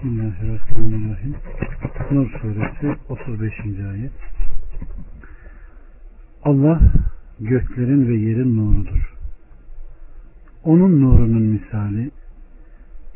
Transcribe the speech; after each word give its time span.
Bismillahirrahmanirrahim. 0.00 1.34
Nur 2.10 2.30
suresi 2.30 2.98
35. 3.08 3.52
ayet. 3.92 4.12
Allah 6.42 6.80
göklerin 7.40 8.08
ve 8.08 8.14
yerin 8.14 8.56
nurudur. 8.56 9.14
Onun 10.64 11.00
nurunun 11.00 11.42
misali 11.42 12.10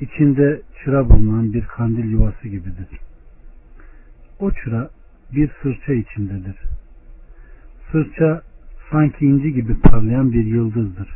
içinde 0.01 0.63
çıra 0.85 1.09
bulunan 1.09 1.53
bir 1.53 1.65
kandil 1.65 2.11
yuvası 2.11 2.49
gibidir. 2.49 2.89
O 4.41 4.51
çıra 4.51 4.91
bir 5.33 5.51
sırça 5.63 5.93
içindedir. 5.93 6.57
Sırça 7.93 8.43
sanki 8.91 9.27
inci 9.27 9.53
gibi 9.53 9.81
parlayan 9.81 10.33
bir 10.33 10.45
yıldızdır. 10.45 11.09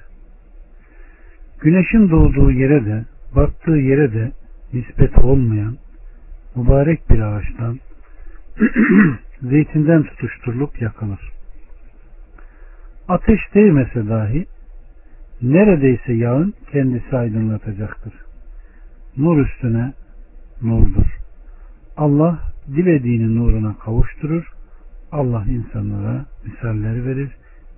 Güneşin 1.60 2.10
doğduğu 2.10 2.50
yere 2.50 2.86
de 2.86 3.04
battığı 3.36 3.76
yere 3.76 4.12
de 4.12 4.32
nispet 4.72 5.18
olmayan 5.18 5.76
mübarek 6.56 7.10
bir 7.10 7.20
ağaçtan 7.20 7.78
zeytinden 9.42 10.02
tutuşturulup 10.02 10.82
yakılır. 10.82 11.20
Ateş 13.08 13.40
değmese 13.54 14.08
dahi 14.08 14.46
neredeyse 15.42 16.12
yağın 16.12 16.54
kendisi 16.72 17.16
aydınlatacaktır. 17.16 18.14
Nur 19.16 19.46
üstüne 19.46 19.92
nurdur. 20.62 21.18
Allah 21.96 22.38
dilediğini 22.68 23.36
nuruna 23.36 23.78
kavuşturur. 23.78 24.52
Allah 25.12 25.44
insanlara 25.48 26.26
misalleri 26.44 27.06
verir 27.06 27.30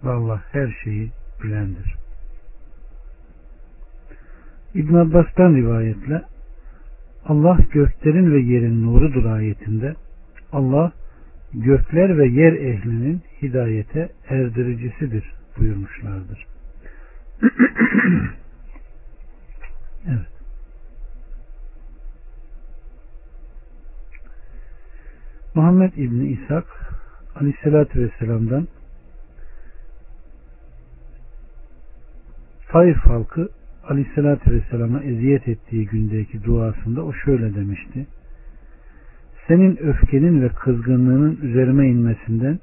ve 0.05 0.11
Allah 0.11 0.43
her 0.53 0.79
şeyi 0.85 1.11
bilendir. 1.43 1.95
İbn 4.75 4.95
Abbas'tan 4.95 5.55
rivayetle 5.55 6.23
Allah 7.25 7.59
göklerin 7.73 8.33
ve 8.33 8.41
yerin 8.41 8.87
nurudur 8.87 9.25
ayetinde 9.25 9.95
Allah 10.53 10.93
gökler 11.55 12.19
ve 12.19 12.27
yer 12.29 12.53
ehlinin 12.53 13.23
hidayete 13.43 14.09
erdiricisidir 14.29 15.33
buyurmuşlardır. 15.59 16.47
evet. 20.09 20.27
Muhammed 25.55 25.93
İbni 25.93 26.29
İshak 26.29 26.65
Aleyhisselatü 27.35 28.01
Vesselam'dan 28.01 28.69
Taif 32.69 32.97
halkı 32.97 33.49
Aleyhisselatü 33.91 34.51
Vesselam'a 34.51 35.01
eziyet 35.01 35.49
ettiği 35.49 35.87
gündeki 35.87 36.45
duasında 36.45 37.05
o 37.05 37.13
şöyle 37.13 37.55
demişti. 37.55 38.07
Senin 39.49 39.77
öfkenin 39.77 40.43
ve 40.43 40.49
kızgınlığının 40.49 41.39
üzerime 41.43 41.89
inmesinden 41.89 42.59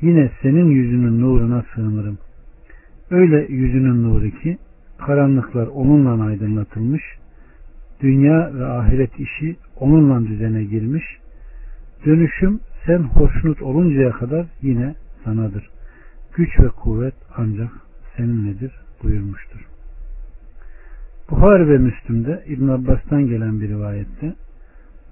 yine 0.00 0.30
senin 0.42 0.66
yüzünün 0.70 1.20
nuruna 1.20 1.64
sığınırım. 1.74 2.18
Öyle 3.10 3.46
yüzünün 3.52 4.02
nuru 4.02 4.30
ki 4.30 4.58
karanlıklar 4.98 5.66
onunla 5.66 6.24
aydınlatılmış, 6.24 7.02
dünya 8.00 8.54
ve 8.54 8.66
ahiret 8.66 9.20
işi 9.20 9.56
onunla 9.76 10.26
düzene 10.26 10.64
girmiş, 10.64 11.04
dönüşüm 12.06 12.60
sen 12.86 12.98
hoşnut 12.98 13.62
oluncaya 13.62 14.10
kadar 14.10 14.46
yine 14.62 14.94
sanadır. 15.24 15.70
Güç 16.34 16.60
ve 16.60 16.68
kuvvet 16.68 17.14
ancak 17.36 17.70
seninledir 18.16 18.72
buyurmuştur. 19.02 19.67
Buhari 21.30 21.68
ve 21.68 21.78
Müslüm'de 21.78 22.44
İbn 22.46 22.68
Abbas'tan 22.68 23.26
gelen 23.26 23.60
bir 23.60 23.68
rivayette 23.68 24.34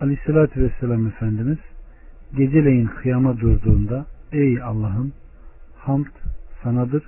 Aleyhisselatü 0.00 0.62
Vesselam 0.62 1.06
Efendimiz 1.06 1.58
geceleyin 2.36 2.86
kıyama 2.86 3.41
durduğunda 3.41 4.06
Ey 4.33 4.62
Allah'ım 4.62 5.12
hamd 5.77 6.06
sanadır 6.62 7.02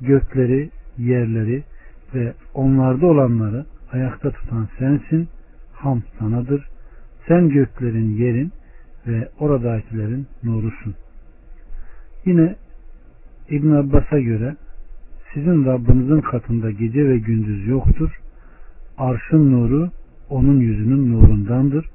gökleri, 0.00 0.70
yerleri 0.98 1.64
ve 2.14 2.32
onlarda 2.54 3.06
olanları 3.06 3.64
ayakta 3.92 4.30
tutan 4.30 4.68
sensin 4.78 5.28
hamd 5.72 6.02
sanadır 6.18 6.68
sen 7.28 7.48
göklerin, 7.48 8.16
yerin 8.16 8.52
ve 9.06 9.28
oradakilerin 9.38 10.26
nurusun. 10.44 10.94
Yine 12.24 12.56
İbn 13.50 13.70
Abbas'a 13.70 14.20
göre 14.20 14.56
sizin 15.34 15.64
Rabbinizin 15.64 16.20
katında 16.20 16.70
gece 16.70 17.08
ve 17.08 17.18
gündüz 17.18 17.66
yoktur. 17.66 18.20
Arşın 18.98 19.52
nuru 19.52 19.90
onun 20.30 20.60
yüzünün 20.60 21.12
nurundandır. 21.12 21.88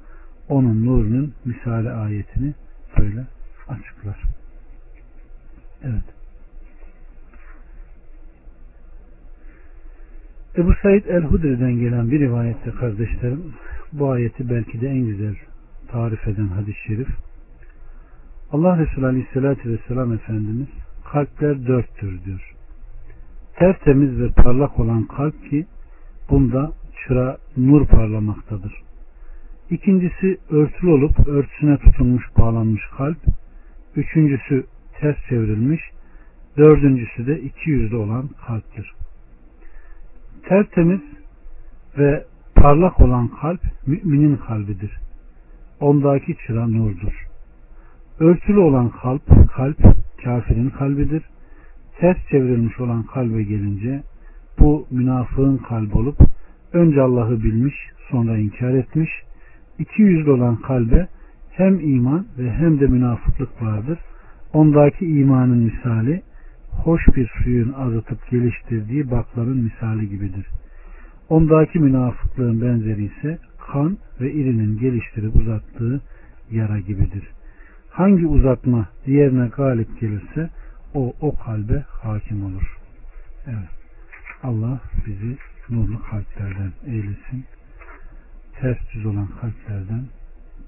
Onun 0.48 0.86
nurunun 0.86 1.34
misali 1.44 1.90
ayetini 1.90 2.54
böyle 2.98 3.26
açıklar. 3.68 4.22
Evet. 5.82 6.04
Ebu 10.56 10.74
Said 10.82 11.04
el-Hudri'den 11.04 11.72
gelen 11.72 12.10
bir 12.10 12.20
rivayette 12.20 12.70
kardeşlerim 12.70 13.54
bu 13.92 14.10
ayeti 14.10 14.50
belki 14.50 14.80
de 14.80 14.88
en 14.88 15.06
güzel 15.06 15.34
tarif 15.88 16.28
eden 16.28 16.48
hadis-i 16.48 16.86
şerif. 16.86 17.08
Allah 18.52 18.78
Resulü 18.78 19.06
Aleyhisselatü 19.06 19.70
Vesselam 19.70 20.12
Efendimiz 20.12 20.68
kalpler 21.12 21.66
dörttür 21.66 22.24
diyor. 22.24 22.54
Tertemiz 23.58 24.20
ve 24.20 24.30
parlak 24.30 24.80
olan 24.80 25.04
kalp 25.04 25.50
ki 25.50 25.66
bunda 26.30 26.72
çıra 27.06 27.38
nur 27.56 27.86
parlamaktadır. 27.86 28.72
İkincisi 29.70 30.38
örtülü 30.50 30.90
olup 30.90 31.28
örtüsüne 31.28 31.78
tutunmuş 31.78 32.24
bağlanmış 32.38 32.82
kalp. 32.96 33.18
Üçüncüsü 33.96 34.66
ters 35.00 35.16
çevrilmiş. 35.28 35.80
Dördüncüsü 36.56 37.26
de 37.26 37.40
iki 37.40 37.70
yüzlü 37.70 37.96
olan 37.96 38.28
kalptir. 38.46 38.92
Tertemiz 40.48 41.00
ve 41.98 42.24
parlak 42.54 43.00
olan 43.00 43.28
kalp 43.28 43.60
müminin 43.86 44.36
kalbidir. 44.36 44.98
Ondaki 45.80 46.36
çıra 46.46 46.66
nurdur. 46.66 47.26
Örtülü 48.20 48.58
olan 48.58 48.88
kalp, 48.88 49.22
kalp 49.52 49.78
kafirin 50.24 50.70
kalbidir. 50.70 51.22
Ters 51.98 52.16
çevrilmiş 52.30 52.80
olan 52.80 53.02
kalbe 53.02 53.42
gelince 53.42 54.02
bu 54.58 54.86
münafığın 54.90 55.56
kalbi 55.56 55.98
olup 55.98 56.18
önce 56.72 57.00
Allah'ı 57.00 57.42
bilmiş 57.42 57.74
sonra 58.10 58.38
inkar 58.38 58.74
etmiş. 58.74 59.10
İki 59.78 60.02
yüzlü 60.02 60.30
olan 60.30 60.56
kalbe 60.56 61.08
hem 61.50 61.80
iman 61.80 62.26
ve 62.38 62.50
hem 62.50 62.80
de 62.80 62.86
münafıklık 62.86 63.62
vardır. 63.62 63.98
Ondaki 64.52 65.06
imanın 65.06 65.58
misali 65.58 66.22
hoş 66.70 67.02
bir 67.16 67.30
suyun 67.44 67.72
azıtıp 67.72 68.30
geliştirdiği 68.30 69.10
bakların 69.10 69.56
misali 69.56 70.08
gibidir. 70.08 70.46
Ondaki 71.28 71.78
münafıklığın 71.78 72.60
benzeri 72.60 73.04
ise 73.04 73.38
kan 73.72 73.98
ve 74.20 74.32
irinin 74.32 74.78
geliştirip 74.78 75.36
uzattığı 75.36 76.00
yara 76.50 76.78
gibidir. 76.78 77.28
Hangi 77.90 78.26
uzatma 78.26 78.88
diğerine 79.06 79.48
galip 79.56 80.00
gelirse 80.00 80.50
o 80.94 81.14
o 81.20 81.36
kalbe 81.36 81.84
hakim 81.88 82.44
olur. 82.44 82.76
Evet. 83.46 83.68
Allah 84.42 84.80
bizi 85.06 85.36
nurlu 85.70 86.02
kalplerden 86.02 86.72
eylesin. 86.86 87.44
Ters 88.60 88.78
düz 88.94 89.06
olan 89.06 89.28
kalplerden 89.40 90.04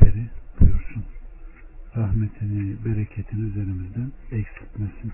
beri 0.01 0.27
buyursun. 0.61 1.05
Rahmetini, 1.97 2.77
bereketini 2.85 3.49
üzerimizden 3.49 4.13
eksiltmesin. 4.33 5.13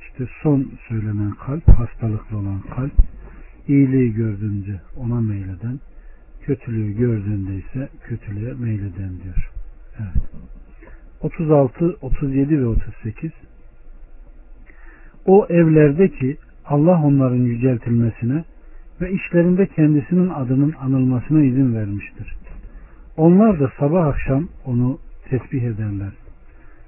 İşte 0.00 0.28
son 0.42 0.72
söylenen 0.88 1.30
kalp, 1.30 1.68
hastalıklı 1.68 2.36
olan 2.36 2.60
kalp, 2.60 2.92
iyiliği 3.68 4.12
gördüğünde 4.14 4.80
ona 4.96 5.20
meyleden, 5.20 5.80
kötülüğü 6.40 6.96
gördüğünde 6.96 7.56
ise 7.56 7.88
kötülüğe 8.04 8.52
meyleden 8.52 9.22
diyor. 9.22 9.50
Evet. 9.98 10.22
36, 11.20 11.96
37 12.00 12.60
ve 12.60 12.66
38 12.66 13.30
O 15.26 15.46
evlerdeki 15.50 16.36
Allah 16.64 17.02
onların 17.02 17.36
yüceltilmesine 17.36 18.44
ve 19.00 19.12
işlerinde 19.12 19.66
kendisinin 19.66 20.28
adının 20.28 20.74
anılmasına 20.80 21.42
izin 21.42 21.74
vermiştir. 21.74 22.36
Onlar 23.16 23.60
da 23.60 23.72
sabah 23.78 24.06
akşam 24.06 24.48
onu 24.64 24.98
tesbih 25.28 25.62
ederler. 25.62 26.12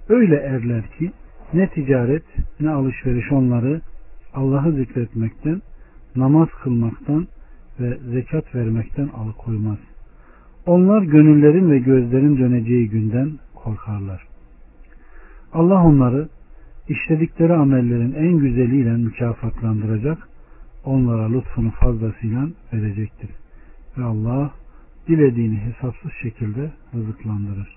Öyle 0.08 0.36
erler 0.36 0.82
ki 0.98 1.12
ne 1.54 1.68
ticaret 1.68 2.24
ne 2.60 2.70
alışveriş 2.70 3.32
onları 3.32 3.80
Allah'ı 4.34 4.72
zikretmekten, 4.72 5.62
namaz 6.16 6.48
kılmaktan 6.62 7.26
ve 7.80 7.98
zekat 8.10 8.54
vermekten 8.54 9.08
alıkoymaz. 9.08 9.78
Onlar 10.66 11.02
gönüllerin 11.02 11.70
ve 11.70 11.78
gözlerin 11.78 12.38
döneceği 12.38 12.88
günden 12.88 13.30
korkarlar. 13.54 14.26
Allah 15.52 15.84
onları 15.84 16.28
işledikleri 16.88 17.52
amellerin 17.52 18.14
en 18.14 18.38
güzeliyle 18.38 18.96
mükafatlandıracak, 18.96 20.28
onlara 20.84 21.28
lütfunu 21.28 21.70
fazlasıyla 21.70 22.48
verecektir. 22.72 23.30
Ve 23.98 24.04
Allah 24.04 24.54
dilediğini 25.08 25.58
hesapsız 25.58 26.10
şekilde 26.22 26.70
rızıklandırır. 26.94 27.76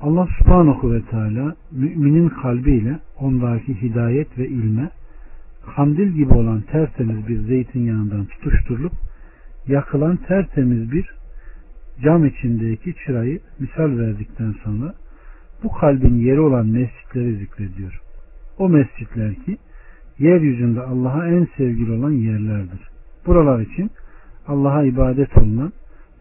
Allah 0.00 0.28
subhanahu 0.38 0.92
ve 0.92 1.02
teala 1.02 1.56
müminin 1.70 2.28
kalbiyle 2.28 2.98
ondaki 3.20 3.82
hidayet 3.82 4.38
ve 4.38 4.48
ilme 4.48 4.90
kandil 5.76 6.08
gibi 6.08 6.32
olan 6.32 6.60
tertemiz 6.60 7.28
bir 7.28 7.40
zeytinyağından 7.40 8.24
tutuşturulup 8.24 8.92
yakılan 9.66 10.16
tertemiz 10.16 10.92
bir 10.92 11.14
cam 12.04 12.26
içindeki 12.26 12.94
çırayı 13.06 13.40
misal 13.58 13.98
verdikten 13.98 14.54
sonra 14.64 14.94
bu 15.62 15.72
kalbin 15.72 16.14
yeri 16.14 16.40
olan 16.40 16.66
mescitleri 16.66 17.36
zikrediyor. 17.36 18.00
O 18.58 18.68
mescitler 18.68 19.34
ki 19.34 19.58
yeryüzünde 20.18 20.82
Allah'a 20.82 21.28
en 21.28 21.48
sevgili 21.56 21.92
olan 21.92 22.10
yerlerdir. 22.10 22.80
Buralar 23.26 23.60
için 23.60 23.90
Allah'a 24.46 24.84
ibadet 24.84 25.38
olunan 25.38 25.72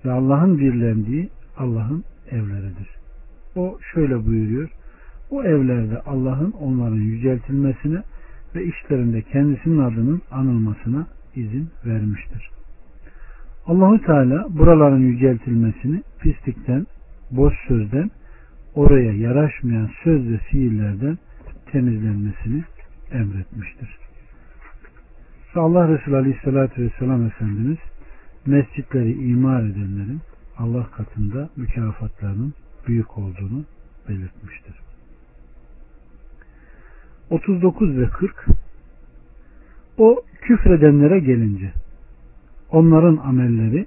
ve 0.06 0.12
Allah'ın 0.12 0.58
birlendiği 0.58 1.30
Allah'ın 1.58 2.04
evleridir. 2.32 2.88
O 3.56 3.78
şöyle 3.94 4.26
buyuruyor. 4.26 4.70
O 5.32 5.44
evlerde 5.44 6.02
Allah'ın 6.02 6.52
onların 6.52 6.96
yüceltilmesine 6.96 8.04
ve 8.56 8.64
işlerinde 8.66 9.22
kendisinin 9.22 9.80
adının 9.80 10.22
anılmasına 10.32 11.08
izin 11.36 11.70
vermiştir. 11.86 12.50
Allahu 13.66 14.02
Teala 14.02 14.48
buraların 14.50 15.00
yüceltilmesini 15.00 16.02
pislikten, 16.20 16.88
boş 17.32 17.54
sözden, 17.68 18.12
oraya 18.76 19.14
yaraşmayan 19.14 19.90
söz 20.04 20.30
ve 20.32 20.38
fiillerden 20.38 21.18
temizlenmesini 21.72 22.64
emretmiştir. 23.12 23.98
Allah 25.56 25.88
Resulü 25.88 26.16
Aleyhisselatü 26.16 26.82
Vesselam 26.82 27.26
Efendimiz 27.26 27.78
mescitleri 28.46 29.12
imar 29.12 29.64
edenlerin 29.64 30.22
Allah 30.58 30.88
katında 30.92 31.50
mükafatlarının 31.56 32.54
büyük 32.88 33.18
olduğunu 33.18 33.66
belirtmiştir. 34.10 34.76
39 37.30 37.98
ve 37.98 38.10
40 38.10 38.46
O 39.98 40.24
küfredenlere 40.42 41.20
gelince 41.20 41.74
onların 42.70 43.18
amelleri 43.18 43.86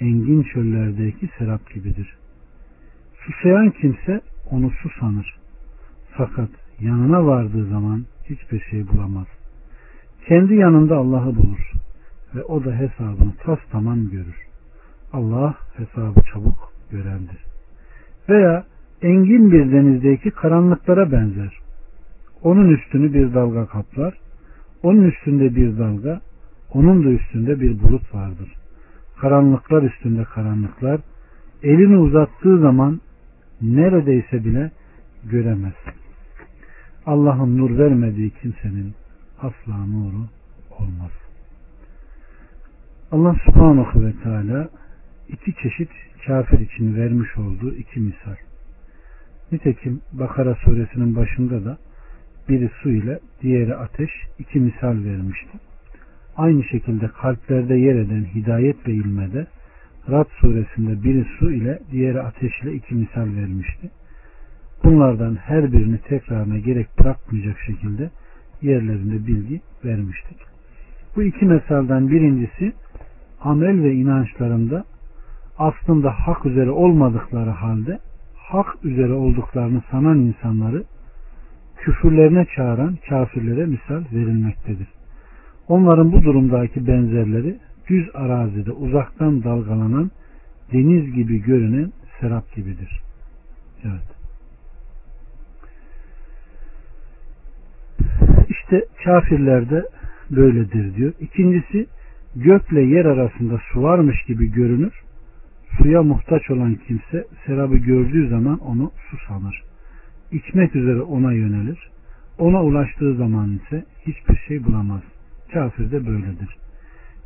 engin 0.00 0.42
çöllerdeki 0.42 1.28
serap 1.38 1.74
gibidir. 1.74 2.16
Susayan 3.26 3.70
kimse 3.70 4.20
onu 4.50 4.70
su 4.70 4.90
sanır. 5.00 5.36
Fakat 6.10 6.48
yanına 6.80 7.26
vardığı 7.26 7.66
zaman 7.66 8.04
hiçbir 8.24 8.60
şey 8.60 8.88
bulamaz. 8.88 9.26
Kendi 10.28 10.54
yanında 10.54 10.96
Allah'ı 10.96 11.36
bulur 11.36 11.72
ve 12.34 12.42
o 12.42 12.64
da 12.64 12.72
hesabını 12.72 13.32
tas 13.44 13.58
tamam 13.72 14.10
görür. 14.10 14.36
Allah 15.12 15.54
hesabı 15.76 16.20
çabuk 16.32 16.72
görendir. 16.90 17.38
Veya 18.28 18.64
engin 19.02 19.52
bir 19.52 19.72
denizdeki 19.72 20.30
karanlıklara 20.30 21.12
benzer. 21.12 21.58
Onun 22.42 22.68
üstünü 22.68 23.14
bir 23.14 23.34
dalga 23.34 23.66
kaplar, 23.66 24.14
onun 24.82 25.02
üstünde 25.02 25.56
bir 25.56 25.78
dalga, 25.78 26.20
onun 26.74 27.04
da 27.04 27.08
üstünde 27.08 27.60
bir 27.60 27.82
bulut 27.82 28.14
vardır. 28.14 28.52
Karanlıklar 29.20 29.82
üstünde 29.82 30.24
karanlıklar, 30.24 31.00
elini 31.62 31.98
uzattığı 31.98 32.58
zaman 32.58 33.00
neredeyse 33.62 34.44
bile 34.44 34.70
göremez. 35.24 35.74
Allah'ın 37.06 37.58
nur 37.58 37.78
vermediği 37.78 38.30
kimsenin 38.30 38.94
asla 39.38 39.86
nuru 39.86 40.26
olmaz. 40.78 41.10
Allah 43.12 43.36
subhanahu 43.44 44.04
ve 44.04 44.12
teala 44.22 44.68
iki 45.28 45.54
çeşit 45.62 45.90
kafir 46.26 46.58
için 46.58 46.96
vermiş 46.96 47.38
olduğu 47.38 47.74
iki 47.74 48.00
misal. 48.00 48.36
Nitekim 49.52 50.00
Bakara 50.12 50.54
suresinin 50.54 51.16
başında 51.16 51.64
da 51.64 51.78
biri 52.48 52.70
su 52.82 52.90
ile 52.90 53.20
diğeri 53.42 53.74
ateş 53.76 54.10
iki 54.38 54.60
misal 54.60 55.04
vermişti. 55.04 55.58
Aynı 56.36 56.64
şekilde 56.64 57.08
kalplerde 57.08 57.74
yer 57.74 57.94
eden 57.94 58.24
hidayet 58.34 58.88
ve 58.88 58.92
ilmede 58.92 59.46
Rad 60.10 60.28
suresinde 60.40 61.02
biri 61.02 61.26
su 61.38 61.52
ile 61.52 61.78
diğeri 61.92 62.20
ateş 62.20 62.62
ile 62.62 62.74
iki 62.74 62.94
misal 62.94 63.36
vermişti. 63.36 63.90
Bunlardan 64.84 65.36
her 65.36 65.72
birini 65.72 65.98
tekrarına 65.98 66.58
gerek 66.58 66.86
bırakmayacak 66.98 67.56
şekilde 67.66 68.10
yerlerinde 68.62 69.26
bilgi 69.26 69.60
vermiştik. 69.84 70.38
Bu 71.16 71.22
iki 71.22 71.44
meselden 71.44 72.08
birincisi 72.08 72.72
amel 73.40 73.82
ve 73.82 73.92
inançlarında 73.92 74.84
aslında 75.58 76.10
hak 76.10 76.46
üzere 76.46 76.70
olmadıkları 76.70 77.50
halde 77.50 77.98
hak 78.36 78.84
üzere 78.84 79.12
olduklarını 79.12 79.82
sanan 79.90 80.18
insanları 80.18 80.84
küfürlerine 81.76 82.46
çağıran 82.56 82.98
kafirlere 83.08 83.66
misal 83.66 84.02
verilmektedir. 84.12 84.88
Onların 85.68 86.12
bu 86.12 86.22
durumdaki 86.22 86.86
benzerleri 86.86 87.58
düz 87.88 88.08
arazide 88.14 88.72
uzaktan 88.72 89.44
dalgalanan 89.44 90.10
deniz 90.72 91.14
gibi 91.14 91.42
görünen 91.42 91.92
serap 92.20 92.54
gibidir. 92.54 93.00
Evet. 93.84 94.19
İşte 98.72 98.86
kafirlerde 99.04 99.84
böyledir 100.30 100.94
diyor. 100.94 101.12
İkincisi 101.20 101.86
gökle 102.36 102.80
yer 102.80 103.04
arasında 103.04 103.60
su 103.72 103.82
varmış 103.82 104.22
gibi 104.22 104.52
görünür. 104.52 104.92
Suya 105.78 106.02
muhtaç 106.02 106.50
olan 106.50 106.74
kimse 106.74 107.24
serabı 107.46 107.76
gördüğü 107.76 108.28
zaman 108.28 108.58
onu 108.58 108.92
su 109.10 109.16
sanır. 109.28 109.62
İçmek 110.32 110.76
üzere 110.76 111.00
ona 111.00 111.32
yönelir. 111.32 111.90
Ona 112.38 112.62
ulaştığı 112.62 113.14
zaman 113.14 113.52
ise 113.56 113.84
hiçbir 114.06 114.36
şey 114.48 114.64
bulamaz. 114.64 115.02
Kafir 115.52 115.90
de 115.90 116.06
böyledir. 116.06 116.56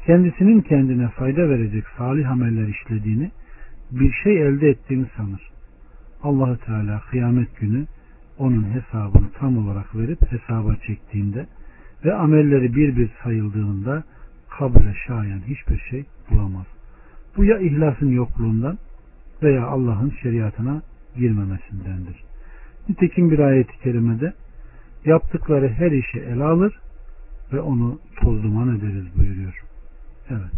Kendisinin 0.07 0.61
kendine 0.61 1.09
fayda 1.09 1.49
verecek 1.49 1.85
salih 1.99 2.31
ameller 2.31 2.69
işlediğini, 2.69 3.31
bir 3.91 4.13
şey 4.13 4.43
elde 4.43 4.69
ettiğini 4.69 5.07
sanır. 5.17 5.51
allah 6.23 6.57
Teala 6.57 7.01
kıyamet 7.11 7.61
günü 7.61 7.87
onun 8.39 8.65
hesabını 8.65 9.31
tam 9.39 9.59
olarak 9.59 9.97
verip 9.97 10.33
hesaba 10.33 10.77
çektiğinde 10.77 11.47
ve 12.05 12.15
amelleri 12.15 12.75
bir 12.75 12.97
bir 12.97 13.11
sayıldığında 13.25 14.05
kabule 14.59 14.95
şayan 15.07 15.41
hiçbir 15.47 15.79
şey 15.91 16.05
bulamaz. 16.31 16.67
Bu 17.37 17.45
ya 17.45 17.59
ihlasın 17.59 18.09
yokluğundan 18.09 18.79
veya 19.43 19.67
Allah'ın 19.67 20.13
şeriatına 20.23 20.83
girmemesindendir. 21.17 22.25
Nitekim 22.89 23.31
bir 23.31 23.39
ayeti 23.39 23.79
kerimede 23.83 24.33
yaptıkları 25.05 25.69
her 25.69 25.91
işi 25.91 26.21
ele 26.21 26.45
alır 26.45 26.81
ve 27.53 27.61
onu 27.61 27.99
toz 28.17 28.43
duman 28.43 28.77
ederiz 28.77 29.05
buyuruyor. 29.19 29.65
Evet. 30.31 30.53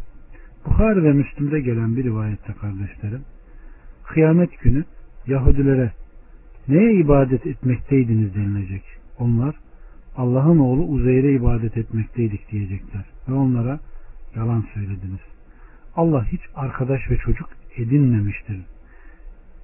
Bukhari 0.67 1.03
ve 1.03 1.13
Müslim'de 1.13 1.61
gelen 1.61 1.97
bir 1.97 2.05
rivayette 2.05 2.53
kardeşlerim 2.53 3.23
kıyamet 4.05 4.61
günü 4.61 4.85
Yahudilere 5.27 5.93
neye 6.69 6.95
ibadet 6.95 7.47
etmekteydiniz 7.47 8.35
denilecek. 8.35 8.83
Onlar 9.19 9.55
Allah'ın 10.17 10.59
oğlu 10.59 10.83
Uzeyr'e 10.83 11.33
ibadet 11.33 11.77
etmekteydik 11.77 12.53
diyecekler. 12.53 13.05
Ve 13.29 13.33
onlara 13.35 13.81
yalan 14.37 14.65
söylediniz. 14.75 15.21
Allah 15.97 16.25
hiç 16.33 16.41
arkadaş 16.55 17.11
ve 17.11 17.17
çocuk 17.17 17.49
edinmemiştir. 17.77 18.57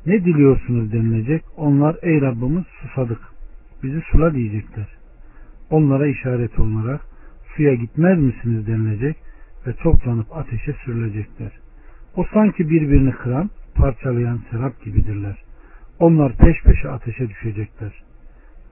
Ne 0.06 0.24
diliyorsunuz 0.24 0.92
denilecek. 0.92 1.44
Onlar 1.56 1.96
ey 2.02 2.20
Rabbimiz 2.20 2.64
susadık. 2.82 3.20
Bizi 3.82 4.00
sula 4.00 4.34
diyecekler. 4.34 4.86
Onlara 5.70 6.06
işaret 6.06 6.58
olarak 6.58 7.00
suya 7.56 7.74
gitmez 7.74 8.18
misiniz 8.18 8.66
denilecek 8.66 9.16
ve 9.66 9.72
toplanıp 9.72 10.36
ateşe 10.36 10.72
sürülecekler. 10.84 11.52
O 12.16 12.24
sanki 12.34 12.70
birbirini 12.70 13.12
kıran, 13.12 13.50
parçalayan 13.74 14.40
serap 14.50 14.84
gibidirler. 14.84 15.36
Onlar 15.98 16.36
peş 16.36 16.62
peşe 16.62 16.88
ateşe 16.88 17.28
düşecekler. 17.28 18.02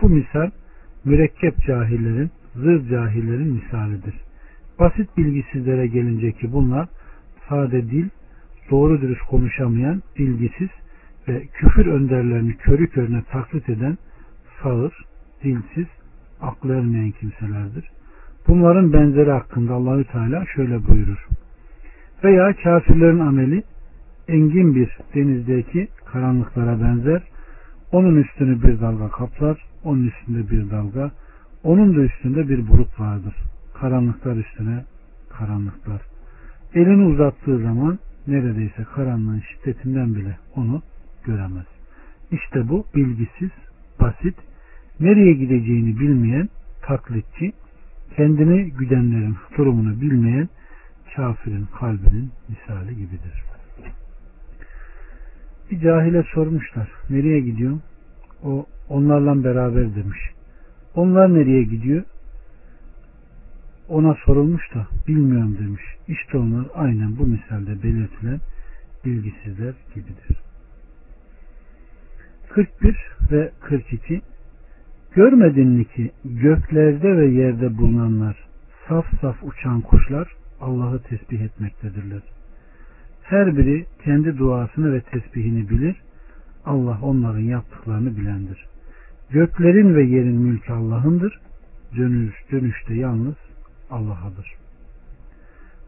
Bu 0.03 0.09
misal 0.09 0.51
mürekkep 1.05 1.59
cahillerin, 1.67 2.31
zır 2.55 2.89
cahillerin 2.89 3.53
misalidir. 3.53 4.15
Basit 4.79 5.17
bilgisizlere 5.17 5.87
gelince 5.87 6.33
ki 6.33 6.53
bunlar 6.53 6.89
sade 7.49 7.91
dil, 7.91 8.09
doğru 8.71 9.01
dürüst 9.01 9.23
konuşamayan, 9.23 10.03
bilgisiz 10.19 10.69
ve 11.29 11.47
küfür 11.47 11.87
önderlerini 11.87 12.57
körü 12.57 12.87
körüne 12.87 13.23
taklit 13.23 13.69
eden 13.69 13.99
sağır, 14.63 15.05
dilsiz, 15.45 15.87
aklı 16.41 16.75
ermeyen 16.75 17.11
kimselerdir. 17.11 17.91
Bunların 18.49 18.93
benzeri 18.93 19.31
hakkında 19.31 19.75
Allahü 19.75 20.05
Teala 20.05 20.45
şöyle 20.55 20.87
buyurur. 20.87 21.27
Veya 22.25 22.55
kafirlerin 22.63 23.19
ameli 23.19 23.63
engin 24.29 24.75
bir 24.75 24.99
denizdeki 25.15 25.89
karanlıklara 26.13 26.81
benzer. 26.81 27.23
Onun 27.93 28.17
üstünü 28.17 28.63
bir 28.63 28.81
dalga 28.81 29.09
kaplar, 29.09 29.65
onun 29.85 30.07
üstünde 30.07 30.51
bir 30.51 30.71
dalga, 30.71 31.11
onun 31.65 31.97
da 31.97 32.01
üstünde 32.01 32.49
bir 32.49 32.69
bulut 32.69 33.01
vardır. 33.01 33.35
Karanlıklar 33.75 34.37
üstüne 34.37 34.85
karanlıklar. 35.31 36.03
Elini 36.75 37.05
uzattığı 37.05 37.59
zaman 37.59 37.99
neredeyse 38.27 38.85
karanlığın 38.95 39.41
şiddetinden 39.41 40.15
bile 40.15 40.37
onu 40.57 40.83
göremez. 41.25 41.67
İşte 42.31 42.69
bu 42.69 42.85
bilgisiz, 42.95 43.51
basit, 44.01 44.35
nereye 45.01 45.33
gideceğini 45.33 46.01
bilmeyen 46.01 46.49
taklitçi, 46.83 47.53
kendini 48.17 48.71
güdenlerin 48.71 49.37
durumunu 49.59 50.01
bilmeyen 50.01 50.49
kafirin 51.17 51.67
kalbinin 51.81 52.31
misali 52.49 52.97
gibidir. 52.97 53.43
Bir 55.71 55.81
cahile 55.81 56.23
sormuşlar. 56.35 56.89
Nereye 57.11 57.41
gidiyorsun? 57.41 57.83
O 58.45 58.67
onlarla 58.89 59.45
beraber 59.45 59.95
demiş. 59.95 60.19
Onlar 60.95 61.35
nereye 61.35 61.63
gidiyor? 61.63 62.03
Ona 63.89 64.17
sorulmuş 64.27 64.75
da 64.75 64.87
bilmiyorum 65.09 65.57
demiş. 65.61 65.83
İşte 66.09 66.39
onlar 66.39 66.67
aynen 66.75 67.19
bu 67.19 67.27
misalde 67.27 67.83
belirtilen 67.83 68.41
bilgisizler 69.05 69.75
gibidir. 69.95 70.39
41 72.49 72.97
ve 73.31 73.51
42 73.61 74.23
Görmedin 75.13 75.69
mi 75.69 75.85
ki 75.85 76.11
göklerde 76.25 77.17
ve 77.17 77.27
yerde 77.27 77.79
bulunanlar 77.79 78.37
saf 78.89 79.07
saf 79.21 79.37
uçan 79.43 79.81
kuşlar 79.81 80.29
Allah'ı 80.61 81.03
tesbih 81.03 81.41
etmektedirler. 81.41 82.23
Her 83.31 83.57
biri 83.57 83.87
kendi 84.05 84.39
duasını 84.39 84.93
ve 84.93 85.01
tesbihini 85.01 85.71
bilir. 85.71 85.97
Allah 86.65 86.99
onların 87.03 87.41
yaptıklarını 87.41 88.17
bilendir. 88.17 88.67
Göklerin 89.31 89.95
ve 89.95 90.03
yerin 90.05 90.41
mülkü 90.41 90.73
Allah'ındır. 90.73 91.41
Dönüş, 91.97 92.35
dönüşte 92.53 92.95
yalnız 92.95 93.35
Allah'adır. 93.91 94.55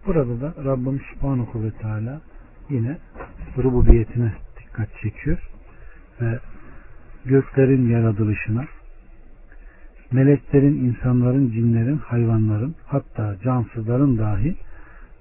Burada 0.07 0.41
da 0.41 0.65
Rabbim 0.65 1.01
Subhanahu 1.01 1.63
ve 1.63 1.71
Teala 1.71 2.21
yine 2.71 2.99
rububiyetine 3.59 4.33
dikkat 4.61 4.89
çekiyor 5.03 5.39
ve 6.21 6.39
göklerin 7.25 7.89
yaratılışına, 7.89 8.65
meleklerin, 10.13 10.75
insanların, 10.75 11.51
cinlerin, 11.51 11.99
hayvanların 11.99 12.75
hatta 12.87 13.37
cansızların 13.45 14.19
dahi 14.19 14.57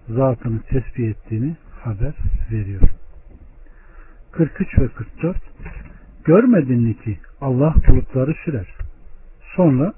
zatını 0.09 0.61
tesbih 0.61 1.09
ettiğini 1.09 1.55
haber 1.83 2.13
veriyor. 2.51 2.81
43 4.31 4.79
ve 4.79 4.87
44 4.87 5.37
Görmedin 6.25 6.81
mi 6.81 6.93
ki 6.93 7.17
Allah 7.41 7.75
bulutları 7.87 8.33
sürer. 8.45 8.67
Sonra 9.55 9.93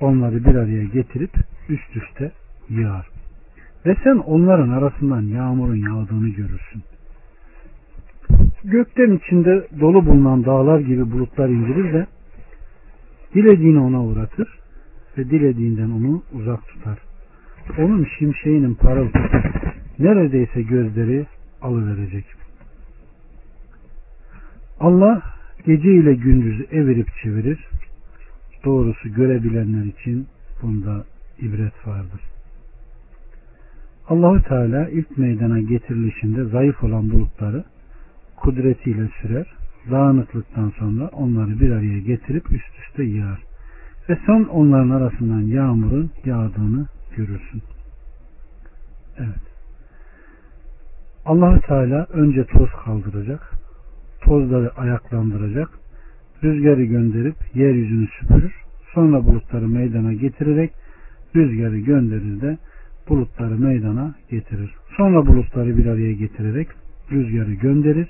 onları 0.00 0.44
bir 0.44 0.54
araya 0.54 0.84
getirip 0.84 1.30
üst 1.68 1.96
üste 1.96 2.32
yağar. 2.70 3.06
Ve 3.86 3.96
sen 4.04 4.16
onların 4.16 4.68
arasından 4.68 5.22
yağmurun 5.22 5.76
yağdığını 5.76 6.28
görürsün. 6.28 6.82
Gökten 8.64 9.10
içinde 9.10 9.68
dolu 9.80 10.06
bulunan 10.06 10.44
dağlar 10.44 10.80
gibi 10.80 11.10
bulutlar 11.10 11.48
indirir 11.48 11.92
de 11.92 12.06
dilediğini 13.34 13.80
ona 13.80 14.04
uğratır 14.04 14.58
ve 15.18 15.30
dilediğinden 15.30 15.90
onu 15.90 16.22
uzak 16.32 16.68
tutar. 16.68 16.98
Onun 17.78 18.06
şimşeğinin 18.18 18.74
parıltısı 18.74 19.65
neredeyse 19.98 20.62
gözleri 20.62 21.26
alıverecek. 21.62 22.24
Allah 24.80 25.22
gece 25.66 25.94
ile 25.94 26.14
gündüzü 26.14 26.66
evirip 26.70 27.08
çevirir. 27.22 27.68
Doğrusu 28.64 29.08
görebilenler 29.14 29.84
için 29.84 30.26
bunda 30.62 31.04
ibret 31.38 31.86
vardır. 31.86 32.20
Allahü 34.08 34.42
Teala 34.42 34.88
ilk 34.88 35.18
meydana 35.18 35.60
getirilişinde 35.60 36.44
zayıf 36.44 36.84
olan 36.84 37.10
bulutları 37.10 37.64
kudretiyle 38.36 39.08
sürer. 39.22 39.46
Dağınıklıktan 39.90 40.72
sonra 40.78 41.08
onları 41.08 41.60
bir 41.60 41.70
araya 41.70 41.98
getirip 41.98 42.52
üst 42.52 42.78
üste 42.78 43.04
yağar. 43.04 43.42
Ve 44.08 44.18
son 44.26 44.44
onların 44.44 44.90
arasından 44.90 45.40
yağmurun 45.40 46.10
yağdığını 46.24 46.86
görürsün. 47.16 47.62
Evet. 49.18 49.55
Allahü 51.26 51.60
Teala 51.60 52.06
önce 52.12 52.44
toz 52.44 52.68
kaldıracak, 52.84 53.50
tozları 54.20 54.70
ayaklandıracak, 54.76 55.68
rüzgarı 56.42 56.84
gönderip 56.84 57.34
yeryüzünü 57.54 58.06
süpürür, 58.20 58.54
sonra 58.94 59.24
bulutları 59.24 59.68
meydana 59.68 60.12
getirerek 60.12 60.72
rüzgarı 61.36 61.78
gönderir 61.78 62.40
de 62.40 62.58
bulutları 63.08 63.58
meydana 63.58 64.14
getirir. 64.30 64.74
Sonra 64.96 65.26
bulutları 65.26 65.76
bir 65.78 65.86
araya 65.86 66.12
getirerek 66.12 66.68
rüzgarı 67.12 67.54
gönderir 67.54 68.08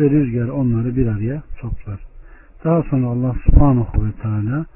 ve 0.00 0.10
rüzgar 0.10 0.48
onları 0.48 0.96
bir 0.96 1.06
araya 1.06 1.42
toplar. 1.60 2.00
Daha 2.64 2.82
sonra 2.82 3.06
Allah 3.06 3.34
subhanahu 3.46 4.06
ve 4.06 4.12
teala 4.22 4.66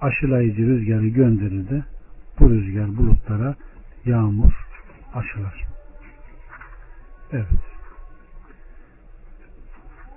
aşılayıcı 0.00 0.66
rüzgarı 0.66 1.08
gönderir 1.08 1.68
de 1.68 1.82
bu 2.40 2.50
rüzgar 2.50 2.96
bulutlara 2.96 3.54
yağmur 4.04 4.52
aşılar. 5.14 5.73
Evet. 7.32 7.46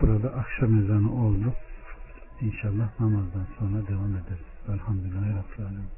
Burada 0.02 0.34
akşam 0.34 0.80
ezanı 0.80 1.26
oldu. 1.26 1.54
İnşallah 2.42 3.00
namazdan 3.00 3.48
sonra 3.60 3.88
devam 3.88 4.16
ederiz. 4.16 4.46
Elhamdülillah. 4.68 5.60
Rabbil 5.60 5.97